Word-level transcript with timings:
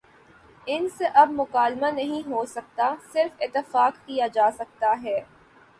ان 0.67 0.87
سے 0.89 1.05
اب 1.13 1.31
مکالمہ 1.31 1.91
نہیں 1.91 2.27
ہو 2.29 2.43
سکتا 2.45 2.93
صرف 3.13 3.41
اتفاق 3.41 4.05
کیا 4.05 4.27
جا 4.33 4.49
سکتا 4.57 4.95
ہے۔ 5.03 5.19